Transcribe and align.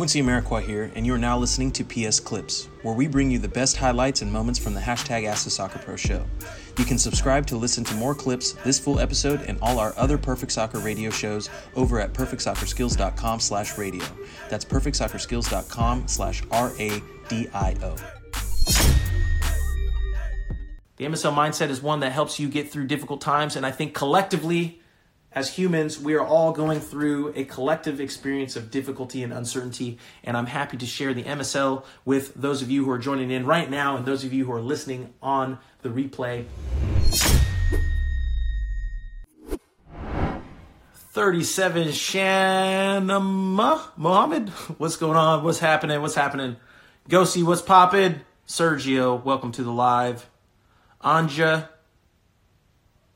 Quincy 0.00 0.22
Amarikwa 0.22 0.62
here, 0.62 0.90
and 0.94 1.04
you 1.04 1.12
are 1.12 1.18
now 1.18 1.36
listening 1.36 1.70
to 1.70 1.84
PS 1.84 2.20
Clips, 2.20 2.70
where 2.80 2.94
we 2.94 3.06
bring 3.06 3.30
you 3.30 3.38
the 3.38 3.46
best 3.46 3.76
highlights 3.76 4.22
and 4.22 4.32
moments 4.32 4.58
from 4.58 4.72
the 4.72 4.80
hashtag 4.80 5.26
Ask 5.26 5.44
the 5.44 5.50
Soccer 5.50 5.78
Pro 5.78 5.94
show. 5.94 6.24
You 6.78 6.86
can 6.86 6.96
subscribe 6.96 7.46
to 7.48 7.58
listen 7.58 7.84
to 7.84 7.94
more 7.96 8.14
clips, 8.14 8.52
this 8.64 8.78
full 8.78 8.98
episode, 8.98 9.42
and 9.42 9.58
all 9.60 9.78
our 9.78 9.92
other 9.98 10.16
Perfect 10.16 10.52
Soccer 10.52 10.78
radio 10.78 11.10
shows 11.10 11.50
over 11.76 12.00
at 12.00 12.14
perfectsoccerskills.com 12.14 13.40
slash 13.40 13.76
radio. 13.76 14.06
That's 14.48 14.64
perfectsoccerskills.com 14.64 16.08
slash 16.08 16.42
R-A-D-I-O. 16.50 17.96
The 20.96 21.04
MSL 21.04 21.34
mindset 21.34 21.68
is 21.68 21.82
one 21.82 22.00
that 22.00 22.12
helps 22.12 22.40
you 22.40 22.48
get 22.48 22.70
through 22.70 22.86
difficult 22.86 23.20
times, 23.20 23.54
and 23.54 23.66
I 23.66 23.70
think 23.70 23.92
collectively, 23.92 24.80
as 25.32 25.54
humans, 25.54 25.98
we 25.98 26.14
are 26.14 26.24
all 26.24 26.50
going 26.52 26.80
through 26.80 27.32
a 27.36 27.44
collective 27.44 28.00
experience 28.00 28.56
of 28.56 28.70
difficulty 28.70 29.22
and 29.22 29.32
uncertainty, 29.32 29.98
and 30.24 30.36
I'm 30.36 30.46
happy 30.46 30.76
to 30.76 30.86
share 30.86 31.14
the 31.14 31.22
MSL 31.22 31.84
with 32.04 32.34
those 32.34 32.62
of 32.62 32.70
you 32.70 32.84
who 32.84 32.90
are 32.90 32.98
joining 32.98 33.30
in 33.30 33.46
right 33.46 33.70
now 33.70 33.96
and 33.96 34.04
those 34.04 34.24
of 34.24 34.32
you 34.32 34.44
who 34.44 34.52
are 34.52 34.60
listening 34.60 35.14
on 35.22 35.58
the 35.82 35.88
replay. 35.88 36.46
37 41.12 41.88
Shanama 41.88 43.76
uh, 43.76 43.86
Mohammed. 43.96 44.48
What's 44.78 44.96
going 44.96 45.16
on? 45.16 45.44
What's 45.44 45.60
happening? 45.60 46.00
What's 46.02 46.14
happening? 46.16 46.56
Go 47.08 47.24
see 47.24 47.42
what's 47.44 47.62
popping. 47.62 48.20
Sergio, 48.48 49.22
welcome 49.22 49.52
to 49.52 49.62
the 49.62 49.72
live. 49.72 50.28
Anja. 51.04 51.68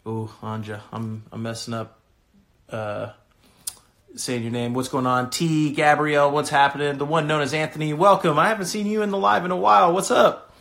Oh, 0.06 0.32
Anja, 0.42 0.80
I'm 0.92 1.24
I'm 1.32 1.42
messing 1.42 1.74
up 1.74 2.00
uh, 2.74 3.12
saying 4.16 4.42
your 4.42 4.52
name. 4.52 4.74
What's 4.74 4.88
going 4.88 5.06
on? 5.06 5.30
T, 5.30 5.72
Gabrielle, 5.72 6.30
what's 6.30 6.50
happening? 6.50 6.98
The 6.98 7.04
one 7.04 7.26
known 7.26 7.40
as 7.40 7.54
Anthony, 7.54 7.92
welcome. 7.92 8.38
I 8.38 8.48
haven't 8.48 8.66
seen 8.66 8.86
you 8.86 9.02
in 9.02 9.10
the 9.10 9.18
live 9.18 9.44
in 9.44 9.50
a 9.50 9.56
while. 9.56 9.92
What's 9.92 10.10
up? 10.10 10.52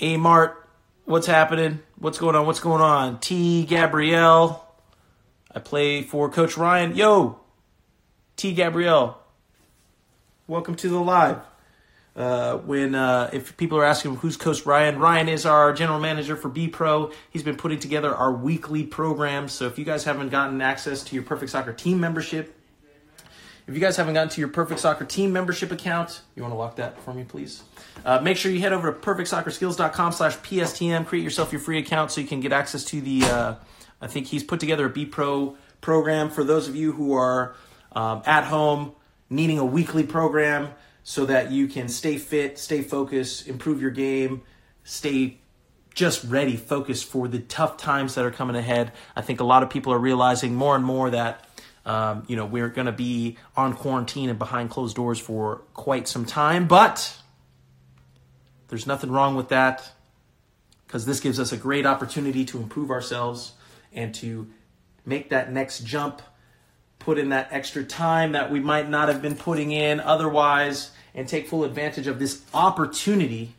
A 0.00 0.16
Mart, 0.16 0.68
what's 1.04 1.26
happening? 1.26 1.80
What's 1.98 2.18
going 2.18 2.36
on? 2.36 2.46
What's 2.46 2.60
going 2.60 2.80
on? 2.80 3.18
T, 3.18 3.64
Gabrielle. 3.64 4.60
I 5.52 5.58
play 5.60 6.02
for 6.02 6.28
Coach 6.30 6.56
Ryan. 6.56 6.96
Yo, 6.96 7.40
T, 8.36 8.52
Gabrielle. 8.52 9.18
Welcome 10.46 10.74
to 10.76 10.88
the 10.88 10.98
live. 10.98 11.38
Uh, 12.16 12.58
when 12.58 12.94
uh, 12.94 13.28
if 13.32 13.56
people 13.56 13.76
are 13.76 13.84
asking 13.84 14.14
who's 14.16 14.36
Coach 14.36 14.64
Ryan, 14.64 15.00
Ryan 15.00 15.28
is 15.28 15.44
our 15.44 15.72
general 15.72 15.98
manager 15.98 16.36
for 16.36 16.48
B 16.48 16.68
Pro. 16.68 17.10
He's 17.30 17.42
been 17.42 17.56
putting 17.56 17.80
together 17.80 18.14
our 18.14 18.32
weekly 18.32 18.84
programs. 18.84 19.52
So 19.52 19.66
if 19.66 19.78
you 19.78 19.84
guys 19.84 20.04
haven't 20.04 20.28
gotten 20.28 20.60
access 20.60 21.02
to 21.04 21.16
your 21.16 21.24
Perfect 21.24 21.50
Soccer 21.50 21.72
team 21.72 21.98
membership, 21.98 22.56
if 23.66 23.74
you 23.74 23.80
guys 23.80 23.96
haven't 23.96 24.14
gotten 24.14 24.28
to 24.28 24.40
your 24.40 24.48
Perfect 24.48 24.78
Soccer 24.78 25.04
team 25.04 25.32
membership 25.32 25.72
account, 25.72 26.20
you 26.36 26.42
want 26.42 26.52
to 26.52 26.58
lock 26.58 26.76
that 26.76 27.02
for 27.02 27.12
me, 27.12 27.24
please. 27.24 27.64
Uh, 28.04 28.20
make 28.20 28.36
sure 28.36 28.52
you 28.52 28.60
head 28.60 28.72
over 28.72 28.92
to 28.92 28.98
perfectsoccerskills.com/pstm. 28.98 31.06
Create 31.06 31.24
yourself 31.24 31.50
your 31.50 31.60
free 31.60 31.78
account 31.78 32.12
so 32.12 32.20
you 32.20 32.28
can 32.28 32.38
get 32.40 32.52
access 32.52 32.84
to 32.84 33.00
the. 33.00 33.24
Uh, 33.24 33.54
I 34.00 34.06
think 34.06 34.28
he's 34.28 34.44
put 34.44 34.60
together 34.60 34.86
a 34.86 34.90
B 34.90 35.04
Pro 35.04 35.56
program 35.80 36.30
for 36.30 36.44
those 36.44 36.68
of 36.68 36.76
you 36.76 36.92
who 36.92 37.14
are 37.14 37.56
um, 37.90 38.22
at 38.24 38.44
home 38.44 38.92
needing 39.30 39.58
a 39.58 39.64
weekly 39.64 40.04
program 40.04 40.68
so 41.04 41.26
that 41.26 41.52
you 41.52 41.68
can 41.68 41.88
stay 41.88 42.16
fit, 42.16 42.58
stay 42.58 42.80
focused, 42.80 43.46
improve 43.46 43.80
your 43.80 43.90
game, 43.90 44.42
stay 44.82 45.38
just 45.94 46.24
ready, 46.24 46.56
focused 46.56 47.04
for 47.04 47.28
the 47.28 47.38
tough 47.38 47.76
times 47.76 48.16
that 48.16 48.24
are 48.24 48.30
coming 48.30 48.56
ahead. 48.56 48.90
I 49.14 49.20
think 49.20 49.38
a 49.38 49.44
lot 49.44 49.62
of 49.62 49.70
people 49.70 49.92
are 49.92 49.98
realizing 49.98 50.54
more 50.54 50.74
and 50.74 50.84
more 50.84 51.10
that 51.10 51.46
um, 51.86 52.24
you 52.26 52.34
know 52.34 52.46
we're 52.46 52.70
going 52.70 52.86
to 52.86 52.92
be 52.92 53.36
on 53.56 53.74
quarantine 53.74 54.30
and 54.30 54.38
behind 54.38 54.70
closed 54.70 54.96
doors 54.96 55.20
for 55.20 55.62
quite 55.74 56.08
some 56.08 56.24
time, 56.24 56.66
but 56.66 57.16
there's 58.68 58.86
nothing 58.86 59.12
wrong 59.12 59.36
with 59.36 59.50
that 59.50 59.92
because 60.86 61.04
this 61.04 61.20
gives 61.20 61.38
us 61.38 61.52
a 61.52 61.56
great 61.56 61.84
opportunity 61.84 62.44
to 62.46 62.58
improve 62.58 62.90
ourselves 62.90 63.52
and 63.92 64.14
to 64.14 64.48
make 65.04 65.28
that 65.30 65.52
next 65.52 65.80
jump 65.80 66.22
put 67.04 67.18
in 67.18 67.28
that 67.28 67.48
extra 67.50 67.84
time 67.84 68.32
that 68.32 68.50
we 68.50 68.60
might 68.60 68.88
not 68.88 69.08
have 69.08 69.20
been 69.20 69.36
putting 69.36 69.72
in 69.72 70.00
otherwise 70.00 70.90
and 71.14 71.28
take 71.28 71.46
full 71.46 71.62
advantage 71.64 72.06
of 72.06 72.18
this 72.18 72.42
opportunity 72.54 73.54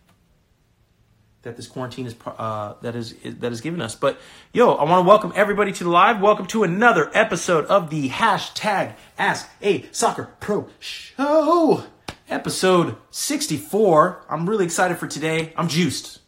that 1.43 1.55
this 1.55 1.67
quarantine 1.67 2.07
is 2.07 2.15
uh, 2.25 2.73
that 2.81 2.95
is 2.95 3.15
that 3.23 3.51
is 3.51 3.61
giving 3.61 3.79
us. 3.79 3.93
But 3.93 4.19
yo, 4.51 4.73
I 4.73 4.83
want 4.83 5.05
to 5.05 5.07
welcome 5.07 5.31
everybody 5.35 5.71
to 5.73 5.83
the 5.83 5.91
live. 5.91 6.19
Welcome 6.19 6.47
to 6.47 6.63
another 6.63 7.11
episode 7.13 7.65
of 7.65 7.91
the 7.91 8.09
hashtag 8.09 8.95
Ask 9.17 9.47
a 9.61 9.85
Soccer 9.91 10.29
Pro 10.39 10.67
Show, 10.79 11.83
episode 12.27 12.97
sixty 13.11 13.57
four. 13.57 14.25
I'm 14.27 14.49
really 14.49 14.65
excited 14.65 14.97
for 14.97 15.07
today. 15.07 15.53
I'm 15.55 15.67
juiced. 15.67 16.19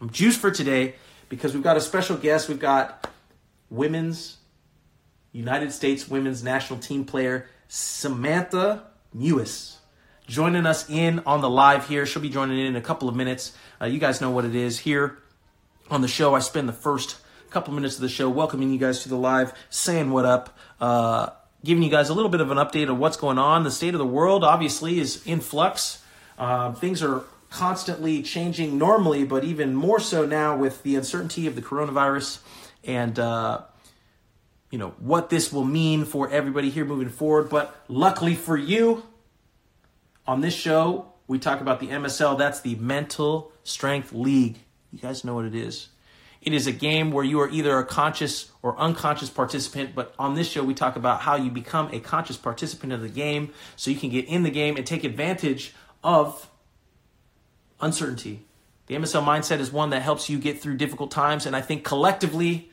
I'm 0.00 0.10
juiced 0.10 0.38
for 0.38 0.52
today 0.52 0.94
because 1.28 1.52
we've 1.52 1.64
got 1.64 1.76
a 1.76 1.80
special 1.80 2.16
guest. 2.16 2.48
We've 2.48 2.60
got 2.60 3.10
women's 3.70 4.36
United 5.32 5.72
States 5.72 6.08
women's 6.08 6.42
national 6.42 6.78
team 6.78 7.04
player 7.04 7.46
Samantha 7.68 8.84
Mewis 9.16 9.76
joining 10.26 10.64
us 10.64 10.88
in 10.88 11.18
on 11.26 11.40
the 11.40 11.50
live 11.50 11.88
here. 11.88 12.06
She'll 12.06 12.22
be 12.22 12.28
joining 12.30 12.58
in 12.58 12.66
in 12.66 12.76
a 12.76 12.80
couple 12.80 13.08
of 13.08 13.16
minutes. 13.16 13.52
Uh, 13.80 13.86
you 13.86 13.98
guys 13.98 14.20
know 14.20 14.30
what 14.30 14.44
it 14.44 14.54
is 14.54 14.78
here 14.78 15.18
on 15.90 16.02
the 16.02 16.08
show. 16.08 16.34
I 16.34 16.38
spend 16.38 16.68
the 16.68 16.72
first 16.72 17.16
couple 17.50 17.74
minutes 17.74 17.96
of 17.96 18.02
the 18.02 18.08
show 18.08 18.28
welcoming 18.30 18.70
you 18.70 18.78
guys 18.78 19.02
to 19.02 19.08
the 19.08 19.16
live, 19.16 19.52
saying 19.70 20.10
what 20.10 20.24
up, 20.24 20.56
uh, 20.80 21.30
giving 21.64 21.82
you 21.82 21.90
guys 21.90 22.08
a 22.08 22.14
little 22.14 22.30
bit 22.30 22.40
of 22.40 22.50
an 22.52 22.58
update 22.58 22.88
on 22.88 23.00
what's 23.00 23.16
going 23.16 23.38
on. 23.38 23.64
The 23.64 23.72
state 23.72 23.92
of 23.92 23.98
the 23.98 24.06
world 24.06 24.44
obviously 24.44 25.00
is 25.00 25.26
in 25.26 25.40
flux. 25.40 26.02
Uh, 26.38 26.72
things 26.72 27.02
are 27.02 27.24
constantly 27.50 28.22
changing 28.22 28.78
normally, 28.78 29.24
but 29.24 29.42
even 29.42 29.74
more 29.74 29.98
so 29.98 30.24
now 30.24 30.56
with 30.56 30.84
the 30.84 30.94
uncertainty 30.94 31.48
of 31.48 31.56
the 31.56 31.62
coronavirus 31.62 32.38
and 32.84 33.18
uh, 33.18 33.62
you 34.70 34.78
know 34.78 34.94
what 34.98 35.30
this 35.30 35.52
will 35.52 35.64
mean 35.64 36.04
for 36.04 36.30
everybody 36.30 36.70
here 36.70 36.84
moving 36.84 37.08
forward. 37.08 37.50
But 37.50 37.74
luckily 37.88 38.34
for 38.34 38.56
you, 38.56 39.04
on 40.26 40.40
this 40.40 40.54
show 40.54 41.10
we 41.30 41.38
talk 41.38 41.60
about 41.60 41.78
the 41.78 41.86
MSL. 41.86 42.36
That's 42.36 42.60
the 42.60 42.74
Mental 42.74 43.52
Strength 43.62 44.12
League. 44.12 44.58
You 44.90 44.98
guys 44.98 45.22
know 45.22 45.34
what 45.36 45.44
it 45.44 45.54
is. 45.54 45.86
It 46.42 46.52
is 46.52 46.66
a 46.66 46.72
game 46.72 47.12
where 47.12 47.22
you 47.22 47.38
are 47.40 47.48
either 47.48 47.78
a 47.78 47.86
conscious 47.86 48.50
or 48.62 48.76
unconscious 48.76 49.30
participant, 49.30 49.94
but 49.94 50.12
on 50.18 50.34
this 50.34 50.48
show, 50.48 50.64
we 50.64 50.74
talk 50.74 50.96
about 50.96 51.20
how 51.20 51.36
you 51.36 51.48
become 51.48 51.88
a 51.92 52.00
conscious 52.00 52.36
participant 52.36 52.92
of 52.92 53.00
the 53.00 53.08
game 53.08 53.52
so 53.76 53.92
you 53.92 53.96
can 53.96 54.10
get 54.10 54.24
in 54.24 54.42
the 54.42 54.50
game 54.50 54.76
and 54.76 54.84
take 54.84 55.04
advantage 55.04 55.72
of 56.02 56.50
uncertainty. 57.80 58.46
The 58.86 58.96
MSL 58.96 59.24
mindset 59.24 59.60
is 59.60 59.70
one 59.70 59.90
that 59.90 60.02
helps 60.02 60.28
you 60.28 60.38
get 60.38 60.60
through 60.60 60.78
difficult 60.78 61.12
times, 61.12 61.46
and 61.46 61.54
I 61.54 61.60
think 61.60 61.84
collectively, 61.84 62.69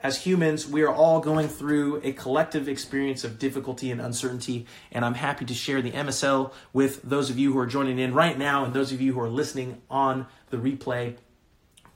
as 0.00 0.22
humans, 0.22 0.66
we 0.66 0.82
are 0.82 0.92
all 0.92 1.20
going 1.20 1.48
through 1.48 2.00
a 2.04 2.12
collective 2.12 2.68
experience 2.68 3.24
of 3.24 3.38
difficulty 3.38 3.90
and 3.90 4.00
uncertainty, 4.00 4.66
and 4.92 5.04
I'm 5.04 5.14
happy 5.14 5.44
to 5.44 5.54
share 5.54 5.82
the 5.82 5.90
MSL 5.90 6.52
with 6.72 7.02
those 7.02 7.30
of 7.30 7.38
you 7.38 7.52
who 7.52 7.58
are 7.58 7.66
joining 7.66 7.98
in 7.98 8.14
right 8.14 8.38
now 8.38 8.64
and 8.64 8.72
those 8.72 8.92
of 8.92 9.00
you 9.00 9.12
who 9.12 9.20
are 9.20 9.28
listening 9.28 9.82
on 9.90 10.26
the 10.50 10.56
replay 10.56 11.16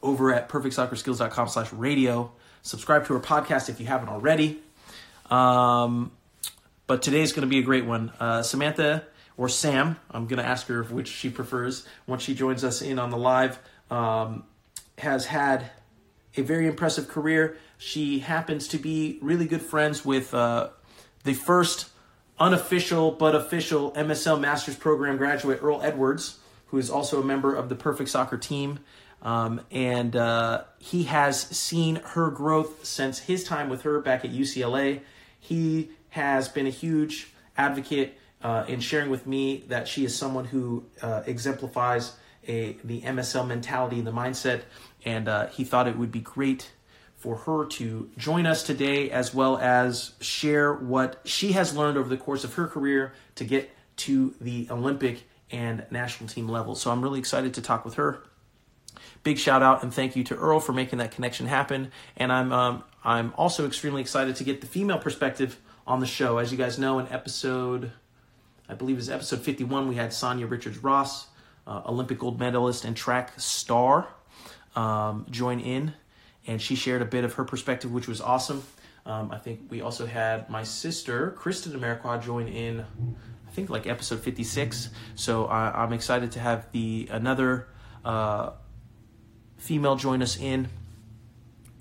over 0.02 0.34
at 0.34 0.48
perfectsoccerskills.com 0.48 1.48
slash 1.48 1.72
radio. 1.72 2.32
Subscribe 2.62 3.06
to 3.06 3.14
our 3.14 3.20
podcast 3.20 3.68
if 3.68 3.78
you 3.80 3.86
haven't 3.86 4.08
already. 4.08 4.60
Um, 5.30 6.10
but 6.88 7.02
today's 7.02 7.32
going 7.32 7.42
to 7.42 7.50
be 7.50 7.60
a 7.60 7.62
great 7.62 7.84
one. 7.84 8.12
Uh, 8.18 8.42
Samantha 8.42 9.04
or 9.36 9.48
Sam, 9.48 9.96
I'm 10.10 10.26
going 10.26 10.38
to 10.38 10.44
ask 10.44 10.66
her 10.66 10.82
which 10.82 11.08
she 11.08 11.30
prefers 11.30 11.86
once 12.06 12.22
she 12.22 12.34
joins 12.34 12.64
us 12.64 12.82
in 12.82 12.98
on 12.98 13.10
the 13.10 13.16
live, 13.16 13.60
um, 13.90 14.44
has 14.98 15.26
had 15.26 15.70
a 16.36 16.42
very 16.42 16.66
impressive 16.66 17.08
career. 17.08 17.56
She 17.78 18.20
happens 18.20 18.68
to 18.68 18.78
be 18.78 19.18
really 19.20 19.46
good 19.46 19.62
friends 19.62 20.04
with 20.04 20.32
uh, 20.34 20.70
the 21.24 21.34
first 21.34 21.90
unofficial 22.38 23.12
but 23.12 23.34
official 23.34 23.92
MSL 23.92 24.40
Masters 24.40 24.76
Program 24.76 25.16
graduate, 25.16 25.60
Earl 25.62 25.82
Edwards, 25.82 26.38
who 26.66 26.78
is 26.78 26.90
also 26.90 27.20
a 27.20 27.24
member 27.24 27.54
of 27.54 27.68
the 27.68 27.74
Perfect 27.74 28.10
Soccer 28.10 28.38
team. 28.38 28.80
Um, 29.22 29.60
and 29.70 30.16
uh, 30.16 30.64
he 30.78 31.04
has 31.04 31.40
seen 31.40 31.96
her 31.96 32.30
growth 32.30 32.84
since 32.84 33.20
his 33.20 33.44
time 33.44 33.68
with 33.68 33.82
her 33.82 34.00
back 34.00 34.24
at 34.24 34.32
UCLA. 34.32 35.00
He 35.38 35.90
has 36.10 36.48
been 36.48 36.66
a 36.66 36.70
huge 36.70 37.32
advocate 37.56 38.18
uh, 38.42 38.64
in 38.66 38.80
sharing 38.80 39.10
with 39.10 39.26
me 39.26 39.64
that 39.68 39.86
she 39.86 40.04
is 40.04 40.16
someone 40.16 40.44
who 40.46 40.84
uh, 41.00 41.22
exemplifies 41.26 42.12
a 42.48 42.76
the 42.82 43.02
MSL 43.02 43.46
mentality 43.46 43.98
and 43.98 44.06
the 44.06 44.12
mindset. 44.12 44.62
And 45.04 45.28
uh, 45.28 45.46
he 45.48 45.64
thought 45.64 45.88
it 45.88 45.98
would 45.98 46.12
be 46.12 46.20
great 46.20 46.70
for 47.16 47.36
her 47.36 47.66
to 47.66 48.10
join 48.16 48.46
us 48.46 48.62
today, 48.62 49.10
as 49.10 49.32
well 49.32 49.56
as 49.58 50.12
share 50.20 50.72
what 50.72 51.20
she 51.24 51.52
has 51.52 51.76
learned 51.76 51.96
over 51.96 52.08
the 52.08 52.16
course 52.16 52.44
of 52.44 52.54
her 52.54 52.66
career 52.66 53.12
to 53.36 53.44
get 53.44 53.70
to 53.98 54.34
the 54.40 54.66
Olympic 54.70 55.24
and 55.50 55.84
national 55.90 56.28
team 56.28 56.48
level. 56.48 56.74
So 56.74 56.90
I'm 56.90 57.02
really 57.02 57.18
excited 57.18 57.54
to 57.54 57.62
talk 57.62 57.84
with 57.84 57.94
her. 57.94 58.22
Big 59.22 59.38
shout 59.38 59.62
out 59.62 59.82
and 59.82 59.94
thank 59.94 60.16
you 60.16 60.24
to 60.24 60.34
Earl 60.34 60.58
for 60.58 60.72
making 60.72 60.98
that 60.98 61.12
connection 61.12 61.46
happen. 61.46 61.92
And 62.16 62.32
I'm 62.32 62.52
um, 62.52 62.84
I'm 63.04 63.32
also 63.36 63.66
extremely 63.66 64.00
excited 64.00 64.36
to 64.36 64.44
get 64.44 64.60
the 64.60 64.66
female 64.66 64.98
perspective 64.98 65.58
on 65.86 66.00
the 66.00 66.06
show. 66.06 66.38
As 66.38 66.50
you 66.50 66.58
guys 66.58 66.78
know, 66.78 66.98
in 66.98 67.06
episode 67.08 67.92
I 68.72 68.74
believe 68.74 68.96
was 68.96 69.10
episode 69.10 69.40
51. 69.40 69.86
We 69.86 69.96
had 69.96 70.10
Sanya 70.10 70.48
Richards 70.50 70.78
Ross, 70.78 71.26
uh, 71.66 71.82
Olympic 71.86 72.18
gold 72.18 72.40
medalist 72.40 72.86
and 72.86 72.96
track 72.96 73.38
star, 73.38 74.08
um, 74.74 75.26
join 75.30 75.60
in, 75.60 75.94
and 76.46 76.60
she 76.60 76.74
shared 76.74 77.02
a 77.02 77.06
bit 77.06 77.24
of 77.24 77.34
her 77.34 77.44
perspective, 77.44 77.92
which 77.92 78.08
was 78.08 78.20
awesome. 78.20 78.62
Um, 79.04 79.30
I 79.32 79.38
think 79.38 79.60
we 79.68 79.80
also 79.80 80.06
had 80.06 80.48
my 80.48 80.62
sister, 80.62 81.32
Kristen 81.32 81.72
Amarikwa, 81.72 82.22
join 82.22 82.48
in. 82.48 82.80
I 82.80 83.50
think 83.50 83.68
like 83.68 83.86
episode 83.86 84.20
56. 84.20 84.90
So 85.14 85.46
I, 85.46 85.82
am 85.82 85.92
excited 85.92 86.32
to 86.32 86.40
have 86.40 86.70
the 86.72 87.08
another 87.10 87.68
uh, 88.04 88.50
female 89.58 89.96
join 89.96 90.22
us 90.22 90.38
in 90.38 90.68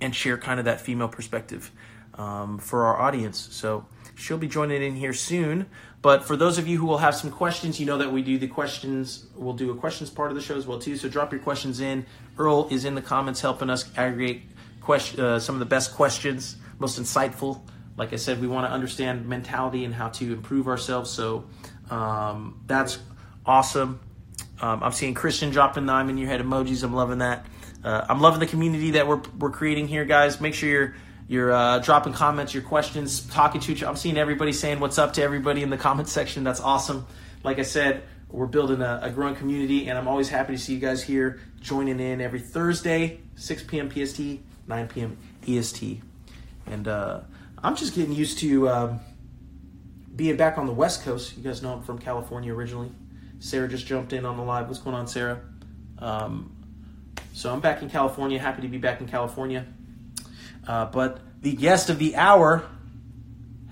and 0.02 0.16
share 0.16 0.38
kind 0.38 0.60
of 0.60 0.66
that 0.66 0.82
female 0.82 1.08
perspective 1.08 1.72
um, 2.16 2.58
for 2.58 2.86
our 2.86 3.00
audience. 3.00 3.48
So 3.52 3.86
she'll 4.22 4.38
be 4.38 4.48
joining 4.48 4.84
in 4.84 4.96
here 4.96 5.14
soon. 5.14 5.66
But 6.02 6.24
for 6.26 6.36
those 6.36 6.58
of 6.58 6.68
you 6.68 6.78
who 6.78 6.86
will 6.86 7.00
have 7.00 7.16
some 7.16 7.32
questions, 7.32 7.80
you 7.80 7.86
know 7.86 7.98
that 7.98 8.12
we 8.12 8.22
do 8.22 8.38
the 8.38 8.48
questions. 8.48 9.26
We'll 9.36 9.54
do 9.54 9.72
a 9.72 9.76
questions 9.76 10.10
part 10.10 10.32
of 10.32 10.36
the 10.36 10.42
show 10.42 10.56
as 10.56 10.66
well 10.66 10.80
too. 10.80 10.96
So 10.96 11.10
drop 11.10 11.32
your 11.32 11.42
questions 11.42 11.80
in. 11.80 12.06
Earl 12.38 12.68
is 12.72 12.86
in 12.86 12.96
the 12.96 13.02
comments 13.02 13.42
helping 13.42 13.70
us 13.70 13.90
aggregate 13.98 14.44
question, 14.80 15.20
uh, 15.20 15.40
some 15.40 15.56
of 15.56 15.60
the 15.60 15.66
best 15.66 15.94
questions, 15.94 16.56
most 16.80 17.00
insightful. 17.00 17.62
Like 17.98 18.14
I 18.14 18.16
said, 18.16 18.42
we 18.42 18.48
want 18.48 18.68
to 18.68 18.72
understand 18.72 19.28
mentality 19.28 19.86
and 19.86 19.94
how 19.94 20.10
to 20.10 20.34
improve 20.34 20.68
ourselves. 20.68 21.12
So 21.12 21.46
um, 21.90 22.62
that's 22.66 22.98
awesome. 23.46 24.00
Um, 24.60 24.84
I'm 24.84 24.92
seeing 24.92 25.14
Christian 25.14 25.50
dropping 25.50 25.86
the 25.86 25.94
I'm 25.94 26.10
in 26.10 26.18
your 26.18 26.30
head 26.30 26.42
emojis. 26.42 26.84
I'm 26.84 26.94
loving 26.94 27.20
that. 27.20 27.46
Uh, 27.84 28.06
I'm 28.08 28.22
loving 28.22 28.40
the 28.40 28.46
community 28.46 28.92
that 28.92 29.08
we're, 29.08 29.22
we're 29.38 29.50
creating 29.50 29.88
here, 29.88 30.06
guys. 30.06 30.40
Make 30.40 30.54
sure 30.54 30.70
you're 30.70 30.96
you're 31.32 31.54
uh, 31.54 31.80
dropping 31.80 32.12
comments, 32.12 32.54
your 32.54 32.62
questions, 32.62 33.22
talking 33.28 33.62
to 33.62 33.72
each. 33.72 33.86
I'm 33.86 33.96
seeing 33.96 34.18
everybody 34.18 34.52
saying 34.52 34.82
what's 34.82 34.98
up 34.98 35.14
to 35.14 35.24
everybody 35.24 35.64
in 35.64 35.70
the 35.70 35.78
comment 35.78 36.10
section. 36.10 36.44
That's 36.44 36.60
awesome. 36.60 37.08
Like 37.42 37.58
I 37.58 37.62
said, 37.62 38.04
we're 38.28 38.48
building 38.48 38.82
a, 38.82 39.00
a, 39.02 39.12
growing 39.12 39.36
community, 39.36 39.88
and 39.88 39.98
I'm 39.98 40.10
always 40.10 40.28
happy 40.28 40.52
to 40.52 40.60
see 40.60 40.74
you 40.74 40.82
guys 40.82 41.02
here 41.02 41.40
joining 41.62 42.02
in 42.02 42.20
every 42.20 42.42
Thursday, 42.42 43.22
6 43.36 43.64
p.m. 43.64 43.90
PST, 43.90 44.20
9 44.68 44.88
p.m. 44.90 45.18
EST. 45.48 46.02
And 46.66 46.90
uh, 46.90 47.22
I'm 47.64 47.78
just 47.78 47.96
getting 47.96 48.12
used 48.12 48.40
to 48.40 48.68
um, 48.68 49.00
being 50.14 50.36
back 50.36 50.58
on 50.58 50.66
the 50.66 50.74
West 50.74 51.06
Coast. 51.06 51.38
You 51.38 51.44
guys 51.44 51.62
know 51.62 51.72
I'm 51.72 51.82
from 51.82 51.98
California 51.98 52.54
originally. 52.54 52.92
Sarah 53.40 53.70
just 53.70 53.86
jumped 53.86 54.12
in 54.12 54.26
on 54.26 54.36
the 54.36 54.44
live. 54.44 54.68
What's 54.68 54.82
going 54.82 54.98
on, 54.98 55.08
Sarah? 55.08 55.40
Um, 55.98 56.54
so 57.32 57.54
I'm 57.54 57.62
back 57.62 57.82
in 57.82 57.90
California. 57.90 58.38
Happy 58.38 58.64
to 58.64 58.68
be 58.68 58.78
back 58.78 59.00
in 59.00 59.08
California. 59.08 59.66
Uh, 60.68 60.86
but 60.86 61.20
the 61.42 61.54
guest 61.56 61.90
of 61.90 62.00
the 62.00 62.16
hour 62.16 62.64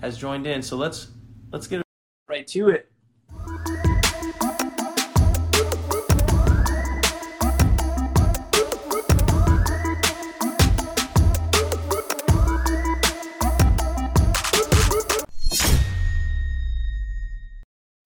has 0.00 0.18
joined 0.18 0.46
in, 0.46 0.62
so 0.62 0.76
let's 0.76 1.08
let's 1.52 1.66
get 1.66 1.82
right 2.28 2.46
to 2.48 2.70
it. 2.70 2.90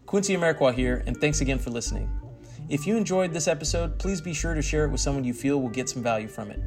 Quincy 0.07 0.37
Amarikwa 0.37 0.73
here, 0.73 1.03
and 1.07 1.17
thanks 1.21 1.41
again 1.41 1.59
for 1.59 1.71
listening. 1.71 2.09
If 2.69 2.87
you 2.87 2.97
enjoyed 2.97 3.33
this 3.33 3.49
episode, 3.49 3.99
please 3.99 4.21
be 4.21 4.33
sure 4.33 4.55
to 4.55 4.63
share 4.63 4.85
it 4.85 4.91
with 4.91 5.01
someone 5.01 5.25
you 5.25 5.35
feel 5.35 5.61
will 5.61 5.69
get 5.69 5.89
some 5.89 6.05
value 6.05 6.29
from 6.29 6.53
it. 6.53 6.61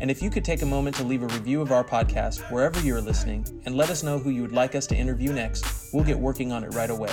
And 0.00 0.10
if 0.10 0.22
you 0.22 0.30
could 0.30 0.44
take 0.44 0.62
a 0.62 0.66
moment 0.66 0.96
to 0.96 1.04
leave 1.04 1.22
a 1.22 1.28
review 1.28 1.60
of 1.60 1.72
our 1.72 1.84
podcast 1.84 2.40
wherever 2.50 2.80
you 2.80 2.96
are 2.96 3.00
listening 3.00 3.46
and 3.66 3.76
let 3.76 3.90
us 3.90 4.02
know 4.02 4.18
who 4.18 4.30
you 4.30 4.42
would 4.42 4.52
like 4.52 4.74
us 4.74 4.86
to 4.88 4.96
interview 4.96 5.32
next, 5.32 5.92
we'll 5.92 6.04
get 6.04 6.18
working 6.18 6.52
on 6.52 6.64
it 6.64 6.74
right 6.74 6.90
away. 6.90 7.12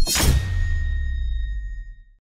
you 0.00 0.43